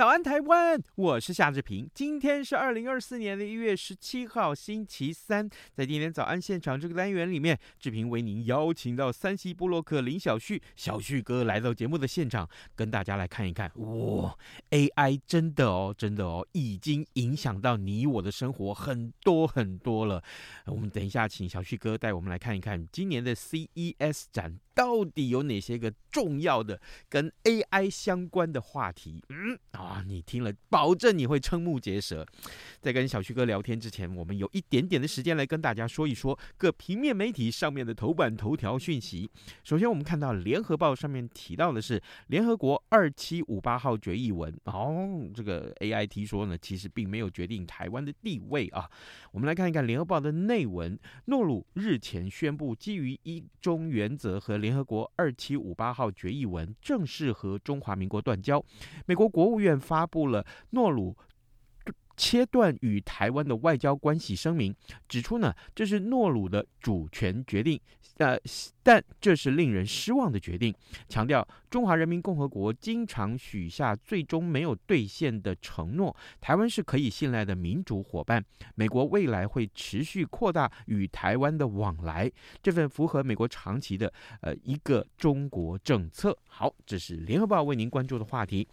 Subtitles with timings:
[0.00, 0.82] 早安，台湾！
[0.94, 1.86] 我是夏志平。
[1.92, 5.46] 今天是二零二四年的一月十七号，星期三。
[5.74, 13.70] 在今天早安现场这个单元里面，志平为您邀请到三西布洛克林小旭，小旭哥来到节目的现场，跟大家来看一看。
[13.74, 14.34] 哇
[14.70, 20.24] ，AI 真的哦，真的哦，已经影响到你我的生活很多很多了。
[20.64, 24.58] 我们等一下请小旭哥带我们来看一看今年的 CES 展。
[24.80, 29.22] 到底有哪些个重要的跟 AI 相关的话题？
[29.28, 32.26] 嗯啊，你听了，保证你会瞠目结舌。
[32.80, 39.30] 在跟小旭哥聊天之前，我们有一点点的时间来跟大家说一说各平面媒体上面的头版头条讯息。
[39.62, 44.50] 首先，我们看到联合报上面提到的是联合国二七五八号决议文。
[44.64, 48.90] 哦，这个 AIT 说呢，其实并没有决定台湾的地位啊。
[49.30, 50.98] 我们来看一看联合报的内文。
[51.26, 58.64] 诺鲁日前宣布，基于一中原则和联联合国二七五八号决议文正式和中华民国断交。
[59.04, 61.16] 美国国务院发布了诺鲁
[62.20, 64.74] 切断与台湾的外交关系声明，
[65.08, 67.80] 指出呢，这是诺鲁的主权决定，
[68.18, 68.38] 呃，
[68.82, 70.74] 但这是令人失望的决定，
[71.08, 78.44] 强调中华人民共和国经常许下最终没有兑现的承诺，台湾是可以信赖的民主伙伴，
[78.74, 82.30] 美国未来会持续扩大与台湾的往来，
[82.62, 84.12] 这份符合美国长期的
[84.42, 86.36] 呃一个中国政策。
[86.46, 88.68] 好，这是联合报为您关注的话题。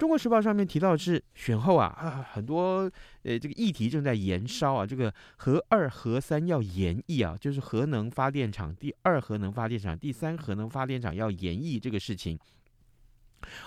[0.00, 2.90] 中国时报上面提到是选后啊啊， 很多
[3.22, 12.38] 呃这个议题正在延烧啊，这个核二核三要延役啊，就是核能发电厂第二核能发电厂、第三核能发电厂要延役这个事情。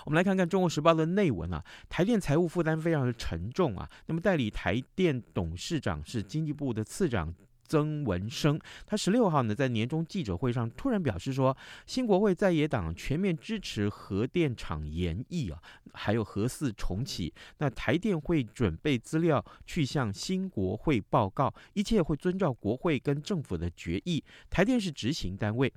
[0.04, 7.32] 我们来看看中国时报的内文啊，台电财务负担非常的沉重啊，那么代理台电董事长是经济部的次长。
[7.66, 15.58] 曾文生，他十六号呢在年终记者会上突然表示说，新国会在野党全面支持核电厂延役啊，
[15.92, 17.32] 还有核四重启。
[17.58, 24.22] 那台电会准备资料去向新国会报告，一切会遵照国会跟政府的决议。
[24.50, 25.72] 台电是执行单位。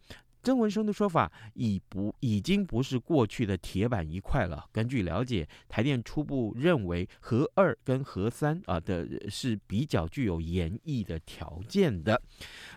[0.48, 4.66] 曾文生的说法已不已经不是过去的铁板一块了。
[4.72, 12.22] 根据了解，台电初步认为核二跟核三啊的是比较具有延役的条件的。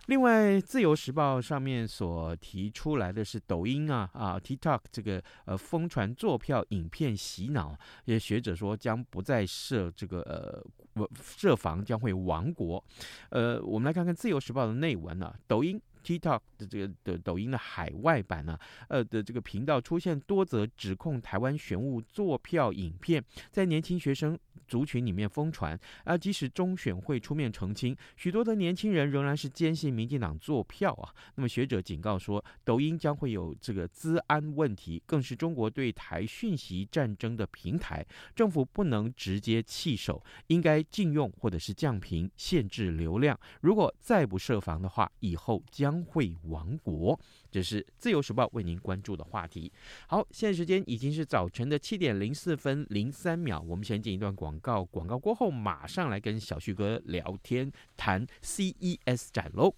[0.06, 12.84] 另外，《自由时报》上面所提出来的是抖音啊啊 TikTok 这个呃疯传坐票影片洗脑，有些学者说将不再设这个呃设防将会亡国。
[13.28, 15.80] 呃，我们来看看《自由时报》的内文啊，抖音。
[16.04, 25.78] TikTok 的这个的抖音的海外版呢，呃的这个频道出现多则指控台湾选务作票影片，在年轻学生族群里面疯传。
[26.04, 31.14] 啊，即使中选会出面澄清，许多的年轻人仍然是坚信民进党作票啊。
[31.34, 43.38] 那么学者警告说，抖音将会有这个资安问题，更是中国对台讯息战争的平台，政府不能直接弃守，应该禁用或者是降频，限制流量。
[43.60, 47.18] 如果再不设防的话，以后将将会亡国，
[47.50, 49.70] 这是自由时报为您关注的话题。
[50.06, 59.74] 好，现在时间已经是早晨的七点零四分零三秒，我们先进一段广告，广告过后马上来跟小旭哥聊天谈 CES 展喽。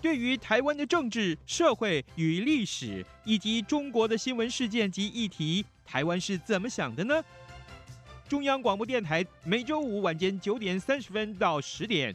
[0.00, 7.20] 对于台湾的政治、社会与历史，以及中国的新闻事件及议题，台湾是怎么想的呢？
[8.28, 12.14] 中央广播电台每周五晚间九点三十分到十点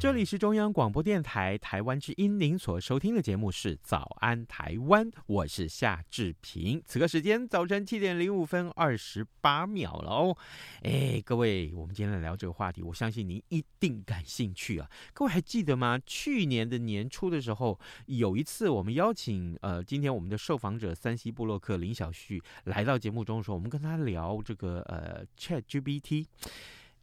[0.00, 6.80] 这里是中央广播电台台湾之音，您所收听的节目是《早安台湾》，我是夏志平。
[6.86, 10.36] 此刻时间早晨七点零五分二十八秒了哦。
[10.84, 14.88] 哎，各位，我们今天来聊这个话题，我相信您一定感兴趣啊。
[15.12, 15.98] 各位还记得吗？
[16.06, 26.26] 去年的年初的时候，有一次我们邀请呃，今天我们的受访者三 C 布洛克林小旭来到节目中的时候，我们跟他聊这个呃 ChatGPT。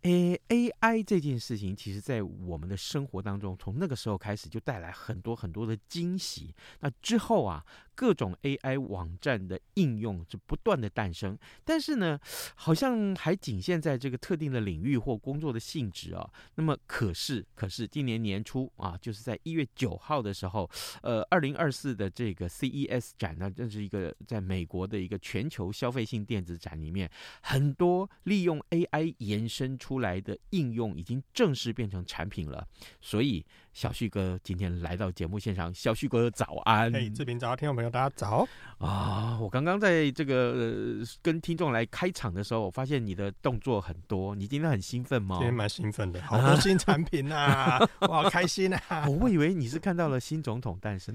[0.06, 6.54] A I 这件事情，其实，在我们的生活当中，从那个时候开始就带来很多很多的惊喜。
[6.80, 7.66] 那之后啊。
[7.96, 12.20] 各种 AI 网站的应用是不断的诞生，但是呢，
[12.56, 16.30] 好像还仅限在这个特定的领域或工作的性质啊。
[16.56, 20.70] 那么，可是，可是今年年初啊，就是在一月九号的时候，
[21.02, 27.10] 呃，二零二四的这个 CES 展呢，这是一个在美国的一个全球消费性电子展里面，
[27.42, 32.68] 很多利用 AI 延伸出来的应用已经正式变成产品了，
[33.00, 33.46] 所以。
[33.76, 36.90] 小旭哥今天来到节目现场，小旭哥早安！
[36.94, 38.48] 嘿，志平早，听众朋友大家早
[38.80, 39.38] 啊！
[39.42, 45.36] 我刚刚在这个、呃、跟听众来开场的时候，我发现你的动作很多，你今天很兴奋吗？
[45.40, 49.06] 今天蛮兴奋的， 好多新产品啊， 我好开心啊！
[49.20, 51.14] 我以为你是看到了新总统诞生，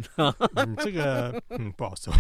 [0.57, 2.13] 嗯，这个嗯不好说。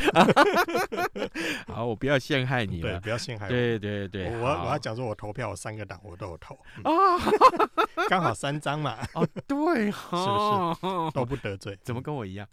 [1.68, 3.50] 好，我不要陷害你了，对，不要陷害我。
[3.50, 6.54] 对对对，我我要讲说，我投票，我三个党我都有投
[6.84, 7.20] 啊，
[8.08, 8.96] 刚、嗯、好三张嘛。
[9.12, 10.29] 哦，对哈。
[10.30, 12.48] 哦，都不得罪，怎么跟我一样？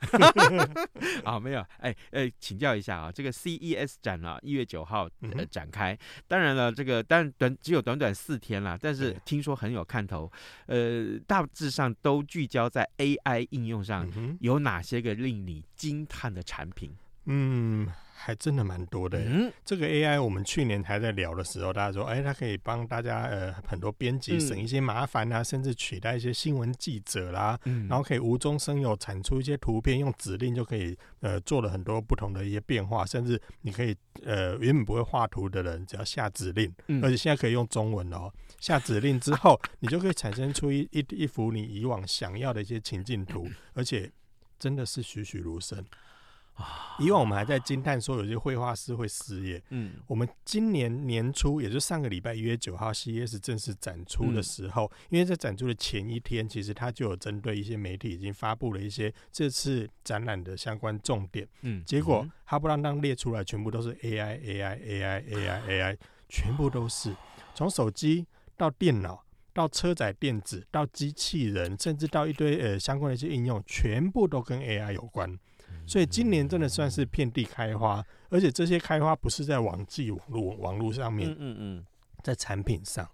[1.23, 5.97] 啊，没有，哎哎，请教一下啊，这个 CES 展啊，一月九号呃展开，
[6.27, 10.31] 当然了，这个但短只有短短四天了，但是听说很有看头，
[10.67, 14.07] 呃，大致上都聚焦在 AI 应用上，
[14.39, 16.91] 有哪些个令你惊叹的产品？
[17.25, 17.87] 嗯。
[18.19, 19.19] 还真的蛮多的。
[19.19, 27.59] 嗯，这个 AI 我们去年还在聊的时候，大家说，哎，它可以帮大家呃很多编辑省一些麻烦啊，甚至取代一些新闻记者啦。
[27.65, 36.73] 嗯，然后可以无中生有产出一些图片，用指令就可以呃做了很多不同的一些变化，甚至你可以呃原本不会画图的人，只要下指令，
[37.03, 44.11] 而且现在可以用中文哦，下指令之后，你就可以产生出一一一幅你以往想要的一些情境图， 而且
[44.57, 45.85] 真的是栩栩如生。
[46.99, 49.61] 以往我们还在惊叹说有些绘画师会失业。
[49.69, 61.47] 嗯，我们今年年初，也就是上个礼拜一月九号，CES 正式展出的时候，因为在展出的前一天，其实他就有针对一些媒体已经发布了一些这次展览的相关重点。
[61.61, 67.15] 嗯，结果哈不拉当列出来，全部都是 AI，AI，AI，AI，AI，全部都是
[67.53, 68.25] 从手机
[68.55, 75.37] 到电脑到车载电子到机器人，甚至到一堆呃相关的一些应用，全部都跟 AI 有关。
[75.87, 81.85] 所以今年真的算是遍地开花，而且这些开花不是在网际网络网络上面，嗯嗯，
[82.21, 83.09] 在产品上，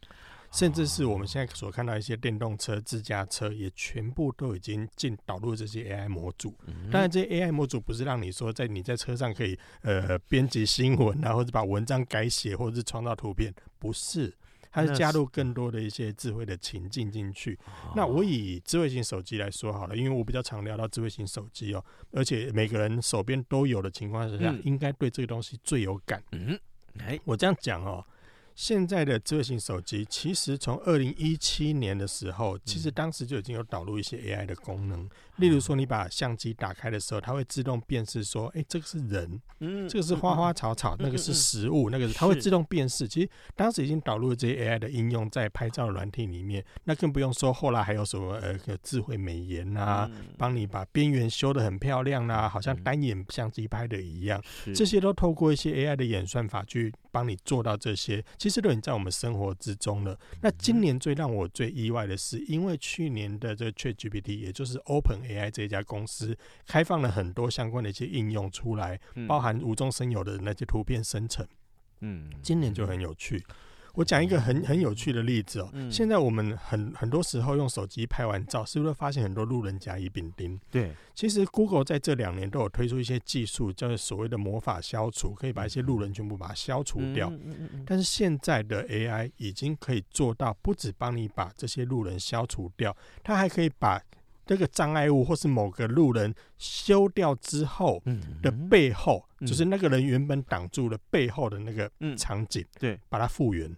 [0.51, 6.53] 甚至是我们现在所看到一些电动车、自驾车，也全部都已经进导入这些 AI 模组。
[6.91, 14.33] 当然，这些 AI 模组不是让你说在你在车上可以呃编辑新闻啊，或者把文章改写，或者是创造图片，不是。
[14.73, 17.57] 它是加入更多的一些智慧的情境进去。
[17.95, 26.21] 那我以智慧型手机来说好了，因为我比较常聊到智慧型手机哦，而且每个人手边都有的情况之下，应该对这个东西最有感。
[26.31, 26.59] 嗯，
[26.97, 28.03] 哎，我这样讲哦。
[28.55, 35.09] 现在的智慧型手机，其实从二零一七年的时候，其实当时就已经有导入一些 AI 的功能。
[35.37, 39.41] 例如说，你把相机打开的时候，它会自动辨识说，哎，这个是人，
[39.89, 43.07] 这个是花花草草，那个是食物，那个是它会自动辨识。
[43.07, 50.07] 其实当时已经导入了这些 AI 的应用在拍照软体里面，那更不用说后来还有什么呃智慧美颜啊，
[50.37, 54.39] 帮你把边缘修得很漂亮啊，好像单眼相机拍的一样，
[54.75, 58.25] 这些都透过一些 AI 的演算法去帮你做到这些。
[58.37, 60.19] 其实都已经在我们生活之中了。
[60.41, 71.47] 那今年最让我最意外的是，因为去年的这个 ChatGPT，也就是 OpenAI 这一家公司开放了很多相关的一些应用出来，包含无中生有的那些图片生成。
[72.01, 73.41] 嗯，今年就很有趣。
[73.93, 75.71] 我讲一个很很有趣的例子哦。
[75.91, 80.59] 现在我们很很多时候用手机拍完照，是不是会发现很多路人甲乙丙丁？
[80.71, 87.31] 对，其实 Google 在这两年都有推出一些技术，叫做所谓的魔法消除，可以把一些路人全部把它消除掉。
[87.85, 94.01] 但是现在的 AI 已经可以做到，不止帮你把这些路人消除掉，它还可以把
[94.43, 98.01] 这个障碍物或是某个路人修掉之后
[98.41, 103.71] 的背后，就是那个人原本挡住了背后的那个场景，对，把它复原。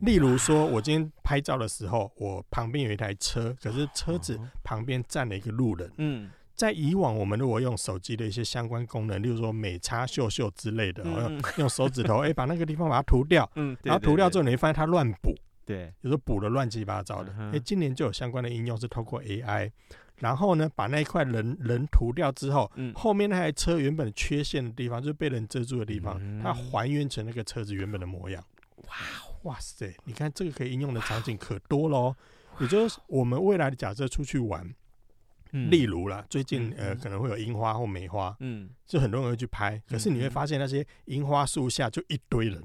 [0.00, 5.90] 例如说，我今天拍照的时候，我旁边有一台车，可是车子旁边站了一个路人。
[5.98, 15.34] 嗯，在以往我们如果用手机的一些相关功能，例如说美差秀秀之类的，用 用手指头哎把那个地方把它涂掉，嗯，然后涂掉之后你会发现它乱补，
[15.64, 17.32] 对，有时候补的乱七八糟的。
[17.52, 19.70] 哎，今年就有相关的应用是透过 AI。
[20.18, 28.42] 然后呢，把那一块人人涂掉之后，嗯、后面那台车原本缺陷的地方，就是被人遮住的地方，嗯、它还原成那个车子原本的模样。
[28.86, 28.94] 哇
[29.44, 29.96] 哇塞！
[30.04, 32.14] 你看这个可以应用的场景可多喽。
[32.60, 34.74] 也就是我们未来的假设出去玩，
[35.52, 39.82] 嗯、例如啦，最近呃可能会有樱花或梅花，嗯，就很多人会去拍。
[39.88, 42.62] 可是你会发现那些樱花树下就一堆人。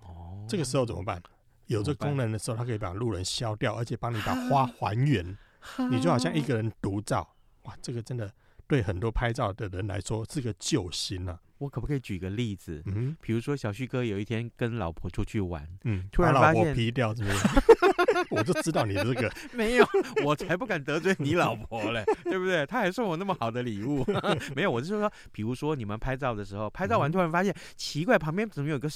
[0.00, 1.22] 哦，这个时候怎么办？
[1.66, 5.36] 有这功能的时候，它可以把路人消掉，而且帮你把花还原。
[5.90, 8.32] 你就好像一个人独照，哇，这个真的
[8.66, 11.38] 对很多拍照的人来说是个救星啊！
[11.58, 12.82] 我可不可以举个例子？
[12.86, 17.46] 嗯，比如说小旭哥有一天跟老婆出去玩，嗯，突然把老婆劈掉，是不是？
[18.30, 19.86] 我就知道你这个 没有，
[20.24, 22.64] 我才不敢得罪你老婆嘞，对不对？
[22.66, 24.04] 他还送我那么好的礼物，
[24.54, 28.88] 没有，我是说，比如说你们拍照的时候，拍照完突然发现、嗯、奇怪，旁边怎么有个？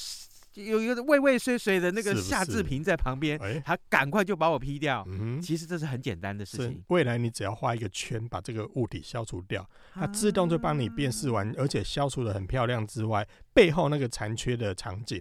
[0.55, 5.07] 有一个畏畏缩缩的那个夏志平在旁边，他赶快就把我 P 掉。
[5.43, 6.83] 其实这是很简单的事情。
[6.89, 15.21] 未来你只要画一个圈，把这个物体消除掉，它自动就帮你辨识完，而且消除的很漂亮之外，背后那个残缺的场景，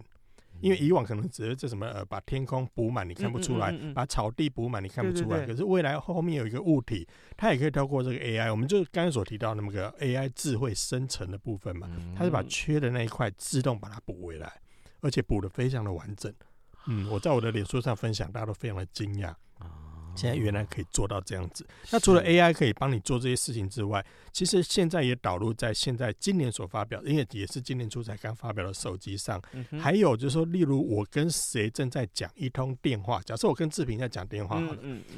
[0.59, 5.45] 因为以往可能只是这什么呃，把天空补满你看不出来，把草地补满你看不出来。
[5.45, 7.07] 可是未来后面有一个物体，
[7.37, 14.51] 它也可以透过这个 AI，我们就刚才所提到那么个 AI 智慧生成的部分嘛，它是把缺的那一块自动把它补回来。
[15.01, 16.33] 而且补的非常的完整，
[16.87, 19.35] 嗯，我在我的脸书上分享，大家都非常的惊讶。
[20.15, 21.65] 现在原来可以做到这样子。
[21.91, 29.41] 那除了 AI 可以帮你做这些事情之外，其实现在也导入在现在今年所发表，因为也是今年初才刚发表的手机上。
[29.79, 34.77] 还有就是说，例如我跟谁正在讲一通电话，假设我跟志平在讲电话好了。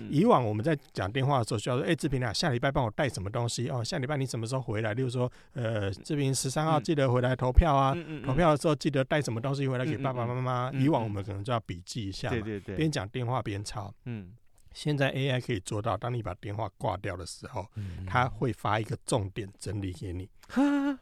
[0.09, 3.83] 以往我们在讲电话的时候，需要说：“哎，志平啊，下礼拜帮我带什么东西哦？
[3.83, 7.95] 下礼拜你什么时候回来？”例如说：“呃，志平十三号记得回来投票啊，
[8.25, 13.93] 投票的时候记得带什么东西回来给爸爸妈妈。”以往我们可能就要笔记一下嘛，对对对，边讲电话边抄。
[14.05, 14.33] 嗯。
[14.73, 17.65] 现在 AI 可以做到，当你把电话挂掉的时候，
[18.05, 20.29] 它会发一个重点整理给你，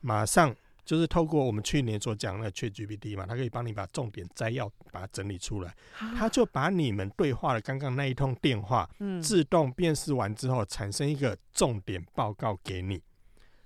[0.02, 5.74] 马上就是透过我们去年所讲的 ChatGPT 嘛，它可以帮你把重点摘要把它整理出来，
[6.18, 8.90] 它就把你们对话的刚刚那一通电话，
[9.22, 13.02] 自动辨识完之后，产生一个重点报告给你。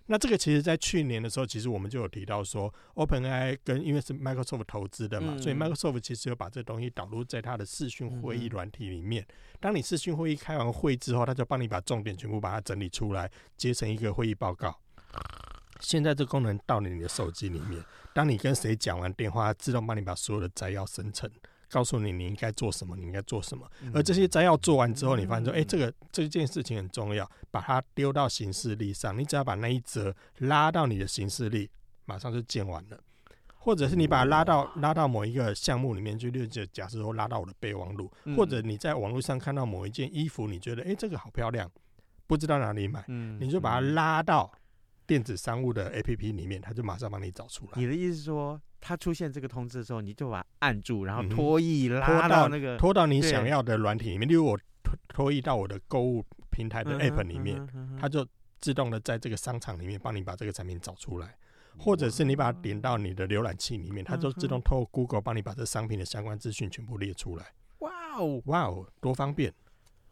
[0.07, 9.23] 那这个其实，在去年的时候，其实我们就有提到说，OpenAI 跟因为是 Microsoft 投资的嘛，嗯、所以 Microsoft 其实有把这东西导入在它的视讯会议软体里面。
[9.23, 14.79] 嗯、当你视讯会议开完会之后，它就帮你把重点全部把它整理出来，结成一个会议报告。
[15.79, 17.83] 现在这功能到了你的手机里面，
[18.13, 21.29] 当你跟谁讲完电话，它自动帮你把所有的摘要生成。
[21.69, 23.69] 告诉你你应该做什么，你应该做什么。
[23.93, 29.17] 而这些摘要做完之后，你发现说，哎、欸，这个这件事情很重要，把它丢到行事历上。
[29.17, 31.69] 你只要把那一则拉到你的行事历，
[32.05, 32.99] 马上就建完了。
[33.57, 41.67] 或者是你把它拉到拉到某一个项目里面去，就假设说拉到我的备忘录，或者你在网络上看到某一件衣服，你觉得哎、欸，这个好漂亮，
[42.27, 43.03] 不知道哪里买，
[43.39, 44.51] 你就把它拉到
[45.07, 47.71] 电子商务的 APP 里面，它就马上帮你找出来。
[47.75, 48.61] 你的意思是说？
[48.87, 54.29] 它出现这个通知的时候，你就把它按住，然后拖曳拉到那个拖到你想要的软体里面。
[54.29, 57.67] 例如我拖拖曳到我的购物平台的 App 里面，
[57.99, 58.27] 它就
[58.59, 61.35] 自动的在这个商场里面帮你把这个产品找出来。
[61.77, 67.47] 或者是你把它点到你的浏览器里面，它就自动透过 Google 帮你把这商品的相关资讯全部列出来。
[67.79, 69.53] 哇哦，哇哦，多方便！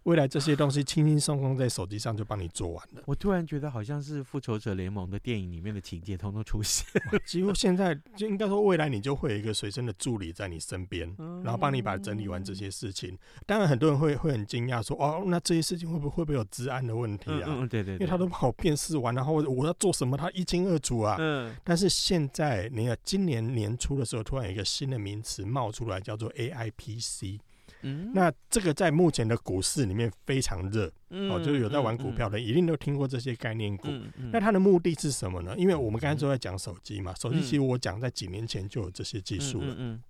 [0.03, 3.01] 未来这些东西轻轻松松在手机上就帮你做完了。
[3.05, 6.85] 我突然觉得好像是复仇者联盟的电影里面的情节通通出现。
[7.25, 11.07] 几乎现在就应该说，未来你就会有一个随身的助理在你身边，
[11.43, 13.17] 然后帮你把整理完这些事情。
[13.45, 21.15] 当然，很多人会会很惊讶说：“哦，那这些事情会不会会不会有治安的问题啊？”嗯，对对，因为他都帮我辨识完，然后我要做什么，他一清二楚啊。
[21.17, 21.55] 嗯。
[21.63, 27.39] 但是现在，你看今年年初的时候，突然有一个新的名词冒出来，叫做 AIPC。
[27.83, 33.87] 嗯，那这个在目前的股市里面非常热，嗯、哦，就是有在玩股票的，一定都听过这些概念股。
[34.31, 35.53] 那它的目的是什么呢？
[35.57, 39.67] 因为我们刚才都在讲手机嘛，手机其实我讲在几年前就有这些技术了。
[39.67, 40.01] 嗯嗯嗯、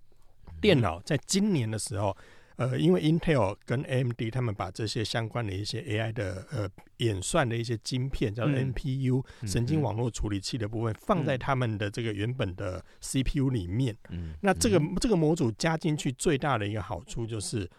[0.61, 2.15] 电脑在今年的时候。
[2.57, 13.95] 呃，因为 Intel 跟 AMD 他们把这些相关的一些 AI 的呃演算的一些晶片，叫做 NPU、嗯、神经网络处理器的部分，放在他们的这个原本的 CPU 里面。
[14.09, 17.69] 嗯、那这个这个模组加进去最大的一个好处就是，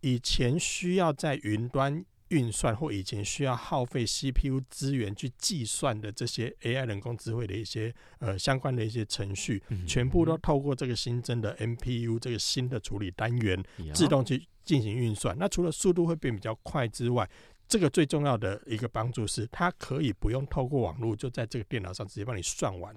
[0.00, 13.62] 以前需要在云端运算或以前需要耗费 CPU 资源去计算的这些 AI 人工智慧的一些呃相关的一些程序，全部都透过这个新增的 NPU 这个新的处理单元
[13.94, 15.36] 自动去进行运算。
[15.38, 17.28] 那除了速度会变比较快之外，
[17.68, 22.94] 这个最重要的一个帮助是，它可以不用透过网络，就在这个电脑上直接帮你算完。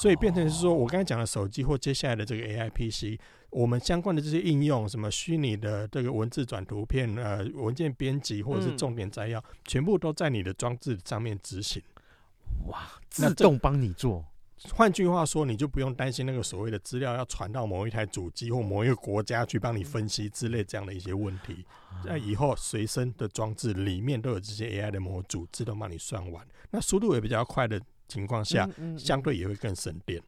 [0.00, 11.82] 所以变成是说，我刚才讲的手机或接下来的这个 AI PC，我们相关的这些应用，什么虚拟的这个文字转图片、呃文件编辑或者是重点摘要，全部都在你的装置上面执行。
[12.68, 12.78] 哇，
[13.10, 14.24] 自动帮你做。
[14.72, 21.62] 换句话说，你就不用担心那个所谓的资料要传到某一台主机或某一个国家去帮你分析之类这样的一些问题。
[22.02, 27.78] 在以后随身的装置里面都有这些 AI 的模组，自动帮你算完，那速度也比较快的。
[28.10, 30.20] 情况下，相对也会更省电，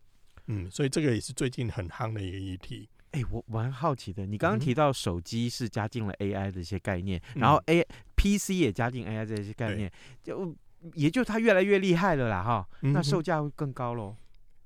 [0.47, 2.89] 嗯，所以这个也是最近很夯的一个议题。
[3.11, 7.87] 哎、欸，我蛮好奇的，你刚刚提到手机是加进了 AI 的一些概念，然后 A
[8.17, 10.57] PC 也加进 AI 这些概念，就
[10.95, 14.17] 也就它越来越厉害了啦，哈，那售价会更高喽。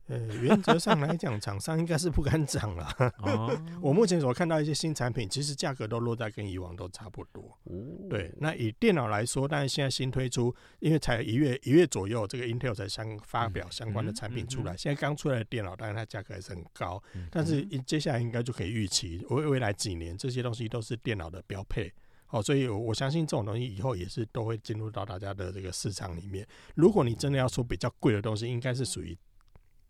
[0.09, 2.89] 呃，原则上来讲，厂商应该是不敢涨了。
[3.23, 7.43] 哦、 我目前所看到一些新产品，其实价格都落在跟以往都差不多。
[7.65, 7.75] 哦、
[8.09, 14.73] 对，那以电脑来说，但是现在新推出，因为才一月一月左右，这个 Intel 才相发表相关的产品出来。
[14.73, 21.93] 嗯嗯嗯、现在刚出来的电脑，当然它价格还是很高，嗯、但是接下来应该就可以预期，未未来几年这些东西都是电脑的标配。
[22.27, 26.47] 好，所以我相信这种东西以后也是都会进入到大家的这个市场里面。
[26.77, 29.17] 如果你真的要说比较贵的东西，应该是属于。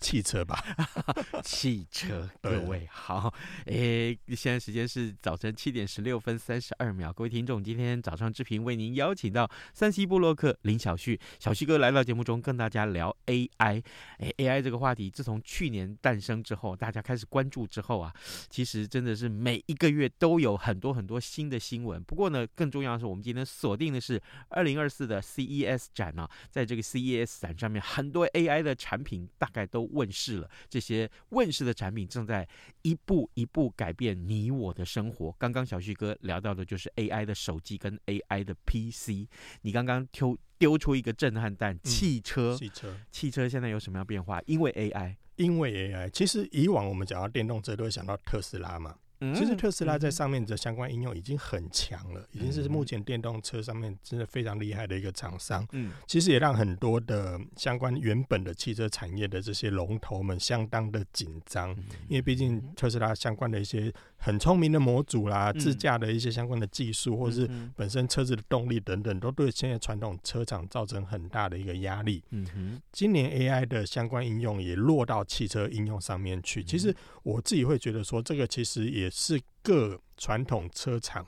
[0.00, 0.62] 汽车吧，
[1.42, 3.32] 汽车， 各位好，
[3.66, 13.82] 诶、欸，现在时间是早晨七点十六分三十二秒，各位听众，今天早上志平为您邀请到 3C 布洛克林小旭，小旭哥来到节目中跟大家聊 AI，诶、
[14.18, 18.14] 欸、，AI 这个话题自从去年诞生之后，大家开始关注之后啊，
[18.48, 22.02] 其实真的是每一个月都有很多很多新的新闻。
[22.04, 29.87] 不过呢，更重要的是，我们今天锁定的是二零二四的 CES 展啊，在这个 CES 展上面，很多 AI 的产品大概都。
[29.92, 32.46] 问世了，这些问世的产品正在
[32.82, 35.34] 一步一步改变你我的生活。
[35.38, 39.28] 刚刚小旭哥聊到的就是 AI 的手机跟 AI 的 PC。
[39.62, 44.40] 你刚刚丢丢出一个震撼弹，汽车，汽车，汽车现在有什么样变化？
[44.46, 46.08] 因为 AI，因为 AI。
[46.10, 48.96] 其实以往我们讲到电动车都会想到特斯拉嘛。
[49.34, 55.66] 其实特斯拉在上面的相关应用已经很强了，已经是目前电动车上面真的非常厉害的一个厂商。
[55.72, 61.70] 嗯，其实也让很多的相关原本的汽车产业的这些龙头们相当的紧张，
[62.08, 72.22] 因为毕竟特斯拉相关的一些很聪明的模组啦、自驾的一些相关的技术，或是本身车子的动力等等，都对现在传统车厂造成很大的一个压力。
[72.30, 76.64] 嗯哼，今年 AI 的相关应用也落到汽车应用上面去。
[76.64, 79.08] 其实我自己会觉得说，这个其实也。
[79.10, 81.26] 是各传统车厂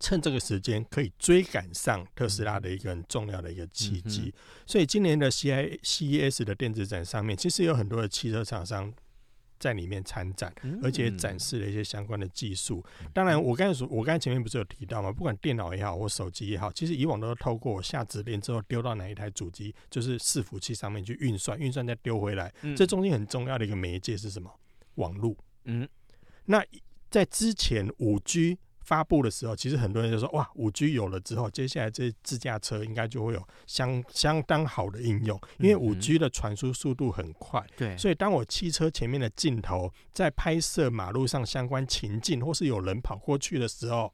[0.00, 4.34] 趁这个时间可以追赶上特斯拉的一个很重要的一个契机，
[4.66, 8.92] 所以今年的 C I C E S 的电子展上面，其实有很多的汽车厂商
[9.58, 12.84] 在里面参展，而且展示了一些相关的技术。
[13.12, 15.12] 当然，我刚才说，我刚才前面不是有提到吗？
[15.12, 22.52] 不管电脑也好，或手机也好，其实以往都是透过下指令之后丢到哪一台主机，就是伺服器上面去运算，运算再丢回来。
[22.76, 24.50] 这中间很重要的一个媒介是什么？
[24.94, 25.36] 网络。
[25.64, 25.88] 嗯，
[26.44, 26.64] 那。
[27.10, 37.62] 在之前五 G 发布的时候，其实很多人就说：“哇，五 G 有了之后，接下来这自驾车应该就会有相相当好的应用，因为五 G 的传输速度很快。
[37.76, 44.10] 对，所以当我汽车前面的镜头在拍摄马路上相关情境，或是有人跑过去的时候，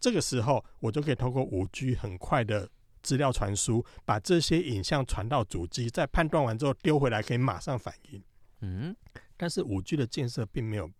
[0.00, 2.66] 这个时候我就可以透过五 G 很快的
[3.02, 8.22] 资料传输，把这些影像传到主机，在判断完之后丢回来，可以马上反应。
[8.62, 8.96] 嗯，
[9.36, 10.90] 但是五 G 的建设并没有。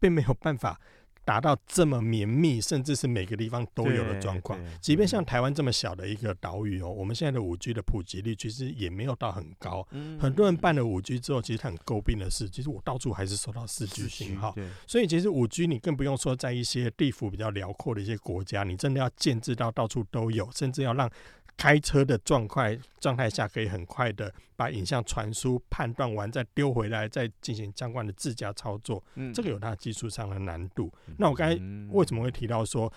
[0.00, 0.78] 并没有办法
[1.24, 4.58] 达到这么绵密，甚至是每个地方都有的状况。
[4.80, 9.86] 即便像台湾这么小的一个岛屿哦，我们现在的五 G 的普及率其实也没有到很高。
[10.20, 14.54] 很多人办了五 G 之后，其实他很诟病的是，其实我到处还是收到四 G 信号。
[14.86, 21.10] 所以其实五 G 你更不用说在一些地幅比较辽阔的一些国家，你真的要建制到到处都有，甚至要让。
[21.56, 29.02] 开车的状态状态下，可以很快的把影像传输、判断完再丢回来，再进行相关的自驾操作。
[29.14, 30.92] 嗯，这个有它技术上的难度。
[31.16, 31.54] 那我刚才
[31.92, 32.92] 为什么会提到说，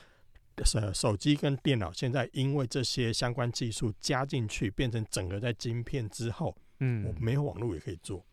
[0.65, 8.25] 手手机跟电脑现在因为这些相关技术加进去，变成整个在晶片之后，嗯，我没有网络也可以做。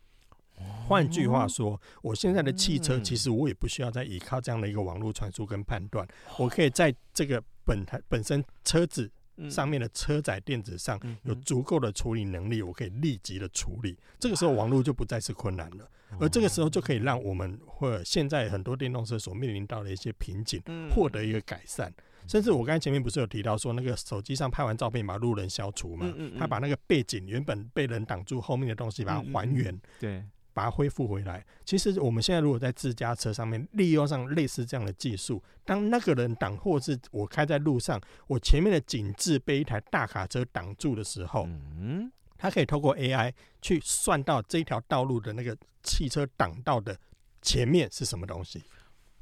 [0.87, 6.07] 换句话说，我现在的汽车其实我也不需要再依靠这样的一个网络传输跟判断，
[6.39, 9.11] 我可以在这个本台本身车子。
[9.49, 13.97] 上面的车载电子上有足够的处理能力，我可以立即的处理。
[14.19, 20.61] 这个时候网络就不再是困难了，而这个时候就可以让我们或现在很多电动车所面临到的一些瓶颈
[20.93, 21.93] 获得一个改善。
[22.27, 26.11] 甚至我刚才前面不是有提到说，那个手机上拍完照片把路人消除嘛？
[26.39, 30.23] 他把那个背景原本被人挡住后面的东西把它还原，对，
[30.55, 31.45] 把它恢复回来。
[31.65, 46.97] 其实我们现在如果在自家车上面利用上类似这样的技术，当那个人挡，或是我开在路上，我前面的景致被一台大卡车挡住的时候，嗯，它可以透过 AI 去算到这条道路的那个汽车挡道的
[47.41, 48.63] 前面是什么东西。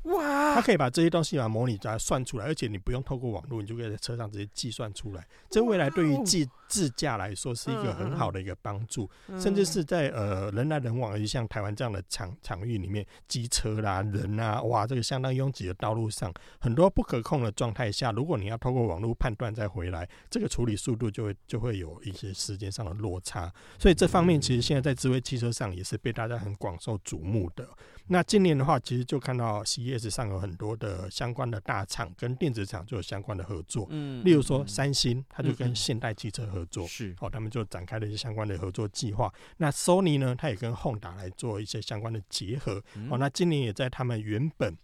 [0.03, 0.55] 哇！
[0.55, 5.25] 它可以把这些东西把模拟出来算出来，而且你不用透过网络，你就可以在车上直接计算出来。
[5.49, 23.51] 这未来对于自自驾来说是一个很好的一个帮助，甚至是在呃人来人往，而且像台湾这样的场场域里面，机车啦、人啊，哇，这个相当拥挤的道路上，很多不可控的状态下，如果你要透过网络判断再回来，这个处理速度就会就会有一些时间上的落差。
[23.79, 27.67] 所以这方面其实现在在智慧汽车上也是被大家很广受瞩目的。
[28.07, 29.63] 那今年的话，其实就看到
[29.97, 33.87] CES 上有很多的相关的大厂跟电子厂就有相关的合作。
[33.89, 39.31] 嗯，例如说三星，它就跟现代汽车合作，是哦，他们就展开了一些相关的合作计划。
[39.57, 42.83] 那 Sony 呢，它也跟 Honda 来做一些相关的结合。
[43.09, 44.75] 哦，那今年也在他们原本。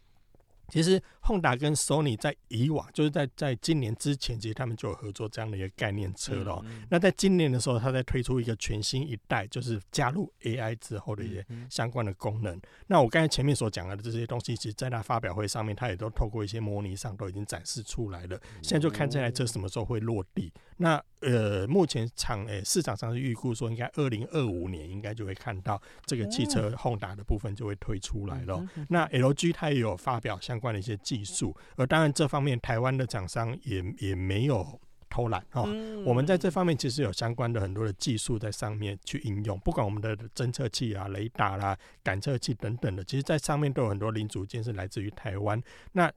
[0.69, 6.59] 其实，Honda 跟 Sony 在以往就是在在今年之前，其实他们就有合作这样的一个概念车了。
[6.65, 12.59] 嗯嗯、那在今年的时候，它在推出一个全新一代，就是加入 AI 之后的一些相关的功能。
[12.87, 18.39] 那我刚才前面所讲的这些东西，其实在它发表会上面，它也都透过一些模拟上都已经展示出来了。
[18.61, 20.51] 现在就看这台车什么时候会落地。
[20.81, 28.65] 那呃，目前厂诶、欸、市场上是预估说，应该二零二五年应该就会看到这个汽车 Honda 的部分就会推出来了。
[28.87, 35.67] 那 LG 它也有发表相关的一些技术，而当然这方面台湾的厂商也也没有偷懒哦。
[36.05, 45.61] 我们在这方面其实有相关的很多的技术在上面去应用，不管我们的侦测器啊、雷达啦、感测器等等的，其实在上面都有很多零组件是来自于台湾。
[45.91, 46.09] 那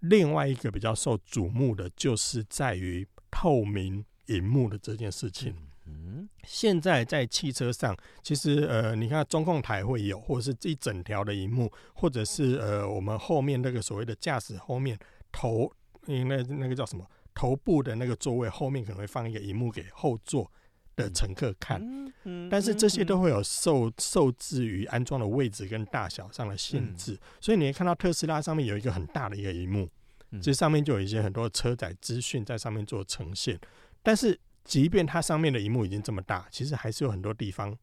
[0.00, 3.06] 另外一个比较受瞩目的就是在于。
[3.40, 5.54] 透明荧幕的这件事情，
[5.86, 14.98] 嗯，现在在汽车上，其实呃，你看中控台会有，或者是一整条的荧幕，或者是呃，我们后面那个所谓的驾驶后面
[15.30, 15.72] 头，
[16.06, 17.06] 那那个叫什么？
[17.32, 20.50] 头部的那个座位后面可能会放一个荧幕给后座
[20.96, 21.80] 的乘客看，
[22.24, 29.88] 嗯但是这些都会有受受制于安装的位置跟大小上的限制，所以你会看到特斯拉上面有一个很大的一个荧幕。
[30.32, 33.58] 其实上面就有一些很多车载资讯在上面做呈现，
[34.02, 37.76] 但是即便它上面的荧幕已经这么大，其实还是有很多地方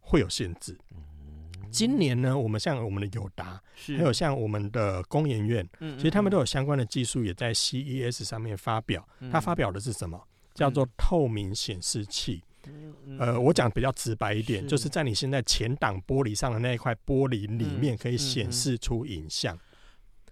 [0.00, 0.76] 会有限制。
[1.70, 3.62] 今年呢，我们像我们的友达，
[3.96, 9.08] 还有像我们的工研院，其实他们都有相关的技术也在 CES 上面发表。
[9.30, 10.22] 它发表的是什么？
[10.52, 12.42] 叫做透明显示器。
[13.18, 19.58] 呃，我讲比较直白一点，就是在你现在前挡玻璃上的那一块玻璃里面，可以显示出影像。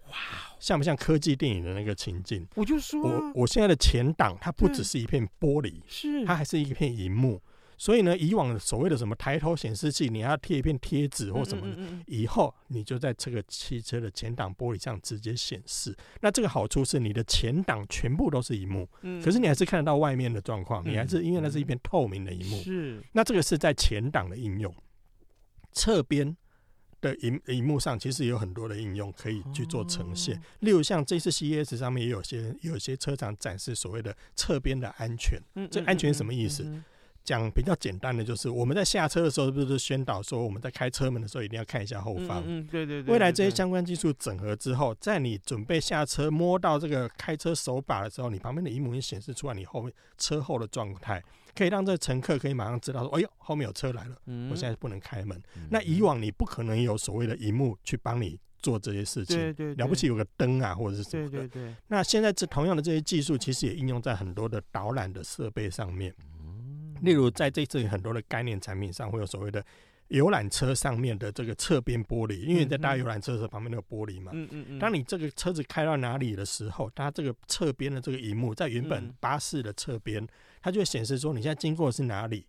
[0.09, 0.17] 哇！
[0.61, 2.47] 像不像科技电影的那个情境？
[2.55, 7.41] 我就说，我我现在的前挡它不只是一片玻璃，是它还是一片荧幕。
[7.79, 11.67] 所以呢，以往所谓的什么抬头显示器，你要贴一片贴纸或什么，
[12.07, 15.97] 以后你就在这个汽车的前挡玻璃上直接显示。
[16.21, 18.87] 那这个好处是你的前挡全部都是荧幕，
[19.25, 22.63] 可是你还是看得到外面的状况，你还是因为那是一片透明的荧幕。
[22.63, 24.71] 是，那这个是在前挡的应用，
[25.73, 26.37] 侧边。
[27.01, 35.41] 的荧荧幕上其实有很多的应用可以去做呈现，例如像这次 CES 上面也有些有些车厂展示所谓的侧边的安全。
[35.71, 36.67] 这安全什么意思？
[37.23, 42.43] 讲比较简单的就是我们在下车的时候，是不是宣导说我们在开车门的时候一定要看一下后方？
[42.47, 43.13] 嗯，对对对。
[43.13, 51.23] 未来这些相关技术整合之后，在你准备下车摸到这个开车手把的时候，你旁边的荧幕会显示出来你后面车后的状态。
[51.55, 54.17] 可以让这乘客可以马上知道说，哎呦，后面有车来了，
[54.51, 55.41] 我现在不能开门。
[55.71, 61.75] 那以往你不可能有所谓的荧幕去帮你做这些事情，了不起有个灯啊或者是什么的。
[61.89, 66.15] 那现在这同样的这些技术，其实也应用在很多的导览的设备上面。
[67.03, 69.65] 例如在这次很多的概念产品上，会有所谓的
[70.11, 74.31] 游览车上面的这个侧边玻璃，因为在搭游览车的旁边那个玻璃嘛。
[74.79, 80.27] 当你这个车子开到哪里的时候，它这个侧边的这个荧幕在原本巴士的侧边。
[80.63, 82.45] 它就会显示说你现在经过的是哪里，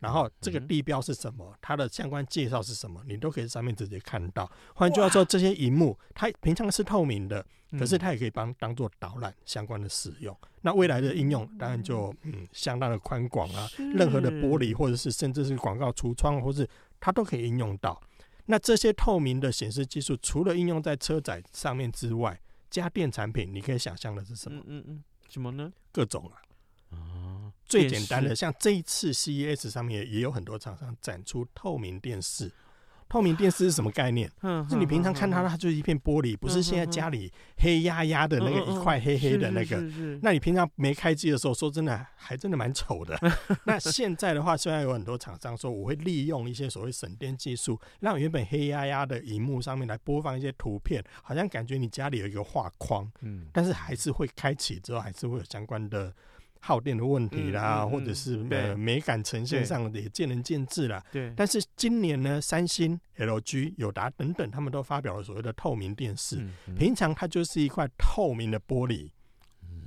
[0.00, 4.50] 然后这个地标是什么，它的相关介绍是什么，你都可以在上面直接看到。
[4.74, 7.44] 换句话说，这些荧幕它平常是透明的，
[7.78, 10.36] 可是它也可以帮当做导览相关的使用。
[10.62, 16.68] 那未来的应用当然就嗯相当的宽广啊，任何的玻璃或者是甚至是广告橱窗，或是
[17.00, 18.00] 它都可以应用到。
[18.46, 24.62] 那这些透明的显示技术，除了应用在车载上面之外，家电产品你可以想象的是什么？
[24.66, 25.72] 嗯嗯，什么呢？
[25.92, 26.40] 各种啊。
[27.68, 32.50] 最简单的，像这一次 CES 上面也有很多厂商展出透明电视，
[33.08, 34.30] 透明电视是什么概念？
[34.42, 39.80] 嗯，就你平常看它，它就是一片玻璃，不是现在家里黑压压的那个一块黑黑的那个。
[40.22, 43.18] 那你平常没开机的时候，说真的，还真的蛮丑的。
[43.64, 56.12] 那现在的话，虽然有很多厂商说我会利用一些所谓省电技术，让原本黑压压的荧幕上面来播放一些图片，好像感觉你家里有一个画框，嗯，但是还是会开启之后，还是会有相关的。
[56.60, 61.04] 耗电的问题啦，或者是呃美感呈现上的也见仁见智啦。
[61.12, 61.32] 对。
[61.36, 66.44] 但是今年呢，三星、LG、友达等等，他们都发表了所谓的透明电视。
[66.76, 69.10] 平常它就是一块透明的玻璃。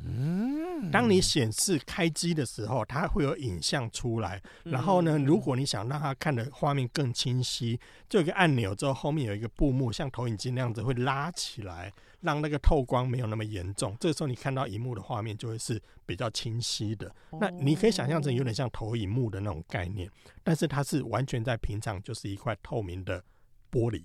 [0.05, 0.70] 嗯。
[0.91, 4.41] 当你显示开机的时候，它会有影像出来。
[4.63, 11.91] 然后呢，如果你想让它看的画面更清晰，就有一个按钮之后，后面有一个布幕，像投影机那样子会拉起来。
[12.21, 17.11] 让那个透光没有那么严重，这个时候你看到荧幕的画面就会是比较清晰的。
[17.39, 20.07] 那你可以想象成有点像投影幕的那种概念，
[20.43, 23.23] 但是它是完全在平常就是一块透明的
[23.71, 24.03] 玻璃。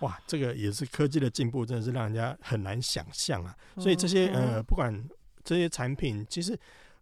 [0.00, 3.56] 哇，这个也是科技的进步，真的是让人家很难想象啊！
[3.78, 4.92] 所以这些呃，不管
[5.44, 6.58] 这些产品，其实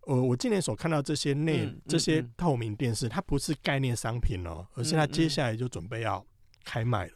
[0.07, 6.25] 呃，我今年所看到这些内这些透明电视，它不是概念商品哦，而是它接下来就准备要
[6.65, 7.13] 开卖了。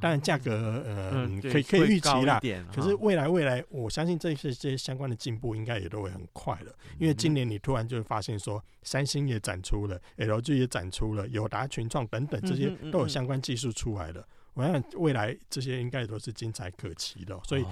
[0.00, 2.40] 当然，价格呃、嗯、可以可以预期啦。
[2.72, 6.72] 可是未来未来，我相信这些这些相关的进步应该也都会很快了。
[6.96, 14.24] 因为今年你突然就会发现说，三星也展出了，LG 也展出了，友达、群创等等这些都有相关技术出来了。
[14.54, 17.38] 我想未来这些应该都是精彩可期的。
[17.44, 17.64] 所以，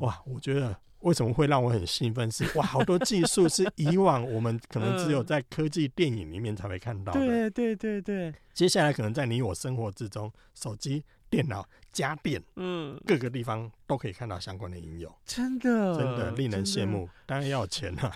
[0.00, 7.20] 哇，我觉得为什么会让我很兴奋是哇，好多技术是以往我们可能只有在科技电影里面才会看到的。
[7.20, 8.34] 对对对对。
[8.52, 11.04] 接下来可能在你我生活之中，手机。
[11.36, 17.06] 电脑、家电，嗯，各个地方都可以看到相关的应用，真的，真的令人羡慕。
[17.26, 18.10] 当然要有钱了。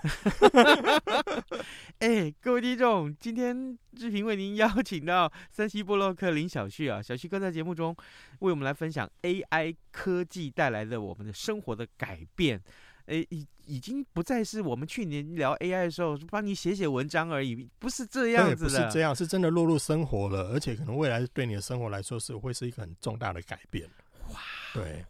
[2.00, 7.94] 哎、欸，各位听众，今天志平为您邀请到三西布洛克林小旭啊，小旭哥在节目中
[8.38, 12.58] 为我们来分享 AI 科技带来的我们的生活的改变。
[13.04, 23.88] 诶，已已经不再是我们去年聊 AI 的时候帮你写写文章而已，不是这样子的，不是这样，是真的落入生活了，而且可能未来对你的生活来说是会是一个很重大的改变。
[24.32, 24.40] 哇，
[24.74, 25.04] 对。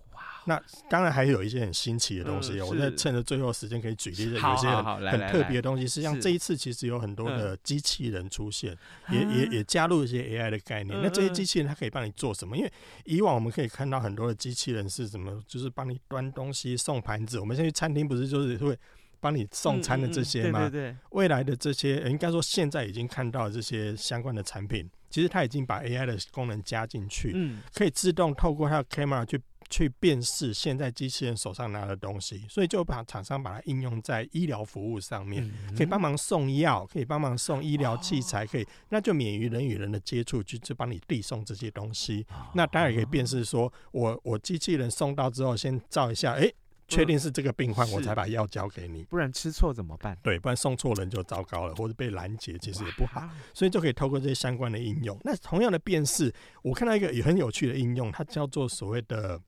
[0.47, 5.87] 那当然还有一些很新奇的东西，我在趁着最后时间可以举例，有一些很很特别的东西。
[5.87, 8.77] 实际上这一次其实有很多的机器人出现，
[9.11, 10.99] 也也也加入一些 AI 的概念。
[11.03, 12.57] 那这些机器人它可以帮你做什么？
[12.57, 12.73] 因为
[13.05, 17.39] 以往我们可以看到很多的机器人是什么，就是帮你端东西、送盘子。
[17.39, 18.77] 我们现在去餐厅不是就是会
[19.21, 20.61] 帮你送餐的这些吗？
[20.71, 20.97] 对对。
[21.11, 27.37] 未来的这些应该说现在已经看到这些相关的产品，其实它已经把 AI 的功能加进去，
[27.75, 29.39] 可以自动透过它的 camera 去。
[29.71, 42.27] 去辨识现在机器人手上拿的东西，所以就把厂商把它应用在医疗服务上面，可以帮忙送药，可以帮忙送医疗器材，可以那就免于人与人的接触，就就帮你递送这些东西。
[42.55, 46.53] 那当然也可以辨识说，我我机器人送到之后，先照一下，哎。
[46.93, 50.19] 确定是这个病患，我才把药交给你，不然吃错怎么办？
[50.25, 53.31] 对，不然送错人就糟糕了，或者被拦截，其实也不好。
[53.55, 55.17] 所以就可以透过这些相关的应用。
[55.23, 59.41] 那同样的辨识，我看到一个也很有趣的应用，它叫做所谓的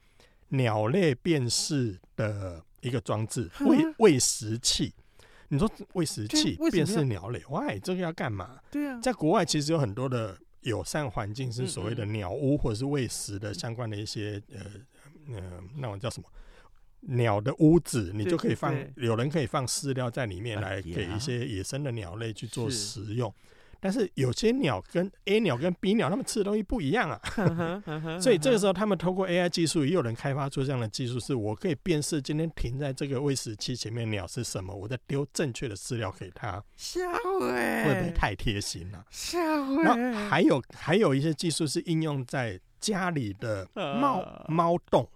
[0.53, 4.95] 鸟类辨识的一个装置，喂喂食器。
[5.49, 8.59] 你说喂食器辨识鸟类，喂，这个要干嘛？
[8.71, 14.61] 对啊，在国外其实有很多的友善环境，是所谓的鸟屋或者是喂食的相关的一些呃
[15.35, 16.29] 呃，那种叫什么？
[17.01, 23.33] 鸟的屋子，你就可以放，有人可以放饲料在里面来给一些野生的鸟类去做食用。
[23.91, 27.21] 是，但是有些鸟跟 A 鸟跟 B 鸟，它们吃的东西不一样啊。
[28.21, 36.63] 所以这个时候，他们透过 AI 技术，也有人开发出这样的技术，是我可以辨识今天停在这个喂食器前面鸟是什么，我在丢正确的饲料给它。
[36.77, 37.01] 笑
[37.51, 39.05] 哎，会不会太贴心了？
[39.11, 39.83] 笑哎。
[39.83, 45.09] 然后还有还有一些技术是应用在家里的猫猫洞，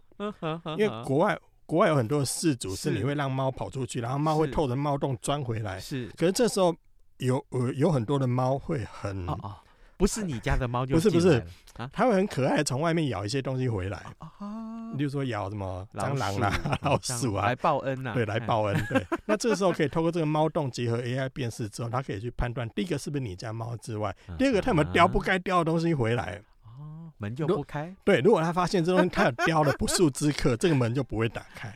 [0.79, 1.39] 因为国外。
[1.69, 5.81] 国外有很多的饲主是你会让猫跑出去，然后猫会透着猫洞钻回来。
[5.81, 6.73] 是，可是这时候
[7.19, 9.57] 有呃有很多的猫会很哦哦，
[9.97, 11.43] 不是你家的猫就不是不是
[11.77, 18.87] 啊，它会很可爱从外面咬一些东西回来啊，比如说咬什么蟑螂啦、老鼠啊 来报恩呐，对，来报恩。
[18.89, 26.41] 对，那这个时候可以透过这个猫洞结合 AI 辨识之后，它可以去判断第一个是不是你家猫之外，第二个它有没有叼不该叼的东西回来。
[27.19, 27.97] 门就不开。
[28.05, 31.75] 对，如果他发现这东西他有叼了不速之客， 这个门就不会打开。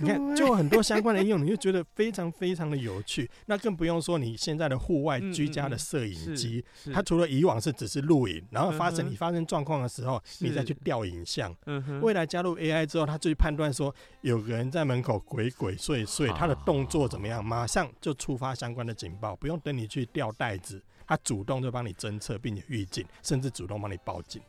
[0.00, 3.30] 哇，你看，就有很多相关的应用，你就觉得非常非常的有趣。
[3.46, 11.54] 那更不用说你现在的户外居家的摄影机，它除了以往是只是录影，然后发生你发生状况的时候，你再去调影像。
[12.00, 20.82] 未来加入 AI 之后，它就去判断说有个人在门口鬼鬼祟祟，他的动作怎么样，马上就触发相关的警报，不用等你去调袋子。
[21.06, 24.40] 它主动就帮你侦测，并且预警，甚至主动帮你报警。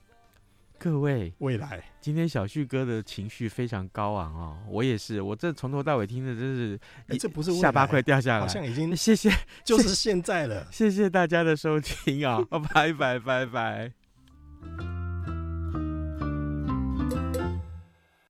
[0.84, 9.30] 各位，未来今天小旭哥的情绪非常高昂哦，我也是，我这从头到尾听的真是，欸、这不是下巴快掉下来，好像已经谢谢，
[9.64, 13.92] 就是现在了，谢谢大家的收听啊，拜拜拜拜。